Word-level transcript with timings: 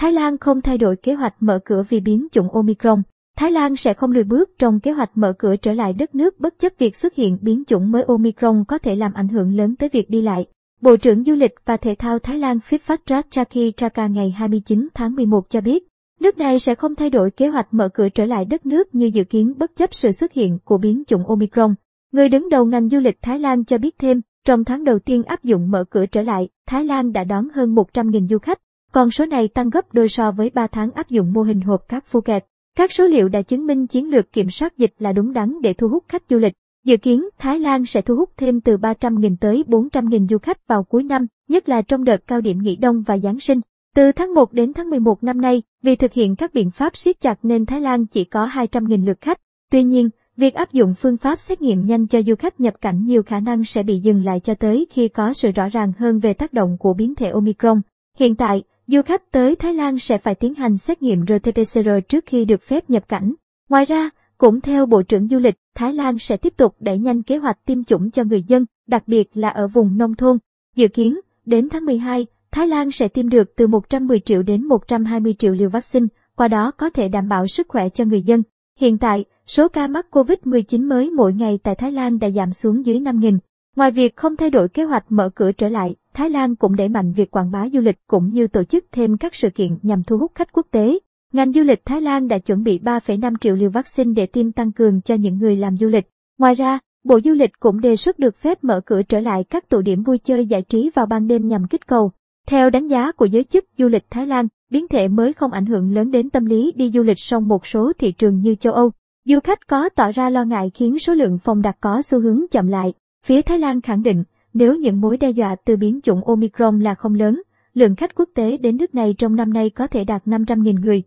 Thái 0.00 0.12
Lan 0.12 0.38
không 0.38 0.60
thay 0.60 0.78
đổi 0.78 0.96
kế 0.96 1.14
hoạch 1.14 1.34
mở 1.40 1.58
cửa 1.64 1.82
vì 1.88 2.00
biến 2.00 2.26
chủng 2.32 2.50
Omicron. 2.52 3.02
Thái 3.36 3.52
Lan 3.52 3.76
sẽ 3.76 3.94
không 3.94 4.12
lùi 4.12 4.24
bước 4.24 4.50
trong 4.58 4.80
kế 4.80 4.92
hoạch 4.92 5.10
mở 5.14 5.32
cửa 5.38 5.56
trở 5.56 5.72
lại 5.72 5.92
đất 5.92 6.14
nước 6.14 6.40
bất 6.40 6.58
chấp 6.58 6.72
việc 6.78 6.96
xuất 6.96 7.14
hiện 7.14 7.38
biến 7.40 7.62
chủng 7.66 7.90
mới 7.90 8.02
Omicron 8.08 8.64
có 8.68 8.78
thể 8.78 8.96
làm 8.96 9.12
ảnh 9.12 9.28
hưởng 9.28 9.56
lớn 9.56 9.76
tới 9.76 9.88
việc 9.88 10.10
đi 10.10 10.22
lại. 10.22 10.46
Bộ 10.80 10.96
trưởng 10.96 11.24
Du 11.24 11.34
lịch 11.34 11.54
và 11.64 11.76
Thể 11.76 11.94
thao 11.98 12.18
Thái 12.18 12.38
Lan 12.38 12.60
Phiphat 12.60 13.00
Chaki 13.30 13.76
Chaka 13.76 14.06
ngày 14.06 14.30
29 14.30 14.88
tháng 14.94 15.14
11 15.14 15.50
cho 15.50 15.60
biết, 15.60 15.86
nước 16.20 16.38
này 16.38 16.58
sẽ 16.58 16.74
không 16.74 16.94
thay 16.94 17.10
đổi 17.10 17.30
kế 17.30 17.48
hoạch 17.48 17.74
mở 17.74 17.88
cửa 17.88 18.08
trở 18.08 18.24
lại 18.24 18.44
đất 18.44 18.66
nước 18.66 18.94
như 18.94 19.06
dự 19.06 19.24
kiến 19.24 19.52
bất 19.58 19.76
chấp 19.76 19.94
sự 19.94 20.12
xuất 20.12 20.32
hiện 20.32 20.58
của 20.64 20.78
biến 20.78 21.02
chủng 21.06 21.26
Omicron. 21.26 21.74
Người 22.12 22.28
đứng 22.28 22.48
đầu 22.48 22.64
ngành 22.64 22.88
du 22.88 22.98
lịch 22.98 23.22
Thái 23.22 23.38
Lan 23.38 23.64
cho 23.64 23.78
biết 23.78 23.98
thêm, 23.98 24.20
trong 24.44 24.64
tháng 24.64 24.84
đầu 24.84 24.98
tiên 24.98 25.22
áp 25.22 25.44
dụng 25.44 25.70
mở 25.70 25.84
cửa 25.84 26.06
trở 26.06 26.22
lại, 26.22 26.48
Thái 26.66 26.84
Lan 26.84 27.12
đã 27.12 27.24
đón 27.24 27.48
hơn 27.54 27.74
100.000 27.74 28.28
du 28.28 28.38
khách, 28.38 28.58
con 28.98 29.10
số 29.10 29.26
này 29.26 29.48
tăng 29.48 29.70
gấp 29.70 29.94
đôi 29.94 30.08
so 30.08 30.30
với 30.30 30.50
3 30.50 30.66
tháng 30.66 30.90
áp 30.90 31.08
dụng 31.08 31.32
mô 31.32 31.42
hình 31.42 31.60
hộp 31.60 31.88
các 31.88 32.06
Phuket. 32.06 32.44
Các 32.76 32.92
số 32.92 33.06
liệu 33.06 33.28
đã 33.28 33.42
chứng 33.42 33.66
minh 33.66 33.86
chiến 33.86 34.10
lược 34.10 34.32
kiểm 34.32 34.50
soát 34.50 34.78
dịch 34.78 34.94
là 34.98 35.12
đúng 35.12 35.32
đắn 35.32 35.54
để 35.62 35.72
thu 35.72 35.88
hút 35.88 36.04
khách 36.08 36.22
du 36.30 36.38
lịch. 36.38 36.52
Dự 36.84 36.96
kiến, 36.96 37.28
Thái 37.38 37.58
Lan 37.58 37.86
sẽ 37.86 38.00
thu 38.02 38.16
hút 38.16 38.30
thêm 38.36 38.60
từ 38.60 38.76
300.000 38.76 39.36
tới 39.40 39.64
400.000 39.66 40.26
du 40.26 40.38
khách 40.38 40.68
vào 40.68 40.84
cuối 40.84 41.02
năm, 41.02 41.26
nhất 41.48 41.68
là 41.68 41.82
trong 41.82 42.04
đợt 42.04 42.26
cao 42.26 42.40
điểm 42.40 42.58
nghỉ 42.62 42.76
đông 42.76 43.02
và 43.02 43.18
Giáng 43.18 43.40
sinh. 43.40 43.60
Từ 43.96 44.12
tháng 44.12 44.34
1 44.34 44.52
đến 44.52 44.72
tháng 44.72 44.90
11 44.90 45.24
năm 45.24 45.40
nay, 45.40 45.62
vì 45.82 45.96
thực 45.96 46.12
hiện 46.12 46.36
các 46.36 46.54
biện 46.54 46.70
pháp 46.70 46.96
siết 46.96 47.20
chặt 47.20 47.38
nên 47.42 47.66
Thái 47.66 47.80
Lan 47.80 48.06
chỉ 48.06 48.24
có 48.24 48.46
200.000 48.46 49.06
lượt 49.06 49.20
khách. 49.20 49.40
Tuy 49.70 49.82
nhiên, 49.82 50.10
việc 50.36 50.54
áp 50.54 50.72
dụng 50.72 50.94
phương 50.94 51.16
pháp 51.16 51.38
xét 51.38 51.62
nghiệm 51.62 51.84
nhanh 51.84 52.06
cho 52.06 52.22
du 52.22 52.34
khách 52.34 52.60
nhập 52.60 52.74
cảnh 52.80 53.04
nhiều 53.04 53.22
khả 53.22 53.40
năng 53.40 53.64
sẽ 53.64 53.82
bị 53.82 53.98
dừng 53.98 54.24
lại 54.24 54.40
cho 54.40 54.54
tới 54.54 54.86
khi 54.90 55.08
có 55.08 55.32
sự 55.32 55.50
rõ 55.50 55.68
ràng 55.68 55.92
hơn 55.98 56.18
về 56.18 56.32
tác 56.32 56.52
động 56.52 56.76
của 56.80 56.94
biến 56.94 57.14
thể 57.14 57.30
Omicron. 57.30 57.80
Hiện 58.18 58.34
tại, 58.34 58.62
du 58.90 59.02
khách 59.02 59.32
tới 59.32 59.56
Thái 59.56 59.74
Lan 59.74 59.98
sẽ 59.98 60.18
phải 60.18 60.34
tiến 60.34 60.54
hành 60.54 60.76
xét 60.76 61.02
nghiệm 61.02 61.24
RT-PCR 61.24 62.00
trước 62.00 62.24
khi 62.26 62.44
được 62.44 62.62
phép 62.62 62.90
nhập 62.90 63.08
cảnh. 63.08 63.34
Ngoài 63.68 63.84
ra, 63.84 64.10
cũng 64.38 64.60
theo 64.60 64.86
Bộ 64.86 65.02
trưởng 65.02 65.28
Du 65.28 65.38
lịch, 65.38 65.54
Thái 65.74 65.92
Lan 65.94 66.18
sẽ 66.18 66.36
tiếp 66.36 66.54
tục 66.56 66.76
đẩy 66.80 66.98
nhanh 66.98 67.22
kế 67.22 67.36
hoạch 67.36 67.64
tiêm 67.66 67.84
chủng 67.84 68.10
cho 68.10 68.24
người 68.24 68.42
dân, 68.42 68.66
đặc 68.86 69.02
biệt 69.06 69.30
là 69.34 69.48
ở 69.48 69.68
vùng 69.68 69.98
nông 69.98 70.14
thôn. 70.14 70.38
Dự 70.76 70.88
kiến, 70.88 71.20
đến 71.46 71.68
tháng 71.68 71.84
12, 71.84 72.26
Thái 72.50 72.66
Lan 72.66 72.90
sẽ 72.90 73.08
tiêm 73.08 73.28
được 73.28 73.56
từ 73.56 73.66
110 73.66 74.20
triệu 74.20 74.42
đến 74.42 74.64
120 74.64 75.34
triệu 75.38 75.52
liều 75.52 75.68
vaccine, 75.68 76.06
qua 76.36 76.48
đó 76.48 76.70
có 76.70 76.90
thể 76.90 77.08
đảm 77.08 77.28
bảo 77.28 77.46
sức 77.46 77.68
khỏe 77.68 77.88
cho 77.88 78.04
người 78.04 78.22
dân. 78.22 78.42
Hiện 78.78 78.98
tại, 78.98 79.24
số 79.46 79.68
ca 79.68 79.86
mắc 79.86 80.06
COVID-19 80.10 80.88
mới 80.88 81.10
mỗi 81.10 81.32
ngày 81.32 81.58
tại 81.62 81.74
Thái 81.74 81.92
Lan 81.92 82.18
đã 82.18 82.30
giảm 82.30 82.52
xuống 82.52 82.86
dưới 82.86 82.98
5.000. 83.00 83.38
Ngoài 83.78 83.90
việc 83.90 84.16
không 84.16 84.36
thay 84.36 84.50
đổi 84.50 84.68
kế 84.68 84.84
hoạch 84.84 85.04
mở 85.08 85.30
cửa 85.34 85.52
trở 85.52 85.68
lại, 85.68 85.96
Thái 86.14 86.30
Lan 86.30 86.54
cũng 86.54 86.76
đẩy 86.76 86.88
mạnh 86.88 87.12
việc 87.12 87.30
quảng 87.30 87.50
bá 87.50 87.68
du 87.72 87.80
lịch 87.80 87.96
cũng 88.06 88.28
như 88.32 88.46
tổ 88.46 88.64
chức 88.64 88.84
thêm 88.92 89.16
các 89.16 89.34
sự 89.34 89.50
kiện 89.50 89.78
nhằm 89.82 90.04
thu 90.04 90.18
hút 90.18 90.32
khách 90.34 90.52
quốc 90.52 90.66
tế. 90.70 90.98
Ngành 91.32 91.52
du 91.52 91.62
lịch 91.62 91.84
Thái 91.84 92.00
Lan 92.00 92.28
đã 92.28 92.38
chuẩn 92.38 92.62
bị 92.62 92.78
3,5 92.78 93.36
triệu 93.40 93.56
liều 93.56 93.70
vaccine 93.70 94.12
để 94.16 94.26
tiêm 94.26 94.52
tăng 94.52 94.72
cường 94.72 95.00
cho 95.02 95.14
những 95.14 95.38
người 95.38 95.56
làm 95.56 95.76
du 95.76 95.88
lịch. 95.88 96.08
Ngoài 96.38 96.54
ra, 96.54 96.78
Bộ 97.04 97.20
Du 97.24 97.32
lịch 97.32 97.50
cũng 97.60 97.80
đề 97.80 97.96
xuất 97.96 98.18
được 98.18 98.36
phép 98.36 98.64
mở 98.64 98.80
cửa 98.86 99.02
trở 99.02 99.20
lại 99.20 99.44
các 99.50 99.68
tụ 99.68 99.82
điểm 99.82 100.02
vui 100.02 100.18
chơi 100.18 100.46
giải 100.46 100.62
trí 100.62 100.90
vào 100.94 101.06
ban 101.06 101.26
đêm 101.26 101.48
nhằm 101.48 101.66
kích 101.66 101.86
cầu. 101.86 102.12
Theo 102.46 102.70
đánh 102.70 102.86
giá 102.86 103.12
của 103.12 103.26
giới 103.26 103.44
chức 103.44 103.64
du 103.78 103.88
lịch 103.88 104.04
Thái 104.10 104.26
Lan, 104.26 104.48
biến 104.70 104.88
thể 104.88 105.08
mới 105.08 105.32
không 105.32 105.52
ảnh 105.52 105.66
hưởng 105.66 105.94
lớn 105.94 106.10
đến 106.10 106.30
tâm 106.30 106.44
lý 106.44 106.72
đi 106.76 106.90
du 106.90 107.02
lịch 107.02 107.18
song 107.18 107.48
một 107.48 107.66
số 107.66 107.92
thị 107.98 108.12
trường 108.12 108.40
như 108.40 108.54
châu 108.54 108.72
Âu. 108.72 108.90
Du 109.24 109.40
khách 109.44 109.66
có 109.66 109.88
tỏ 109.88 110.12
ra 110.12 110.30
lo 110.30 110.44
ngại 110.44 110.70
khiến 110.74 110.98
số 110.98 111.14
lượng 111.14 111.38
phòng 111.38 111.62
đặt 111.62 111.76
có 111.80 112.02
xu 112.02 112.20
hướng 112.20 112.40
chậm 112.50 112.66
lại. 112.66 112.92
Phía 113.24 113.42
Thái 113.42 113.58
Lan 113.58 113.80
khẳng 113.80 114.02
định, 114.02 114.24
nếu 114.54 114.76
những 114.76 115.00
mối 115.00 115.16
đe 115.16 115.30
dọa 115.30 115.56
từ 115.64 115.76
biến 115.76 116.00
chủng 116.02 116.24
Omicron 116.24 116.80
là 116.80 116.94
không 116.94 117.14
lớn, 117.14 117.42
lượng 117.74 117.96
khách 117.96 118.14
quốc 118.14 118.28
tế 118.34 118.56
đến 118.56 118.76
nước 118.76 118.94
này 118.94 119.14
trong 119.18 119.36
năm 119.36 119.52
nay 119.52 119.70
có 119.70 119.86
thể 119.86 120.04
đạt 120.04 120.24
500.000 120.26 120.80
người. 120.80 121.02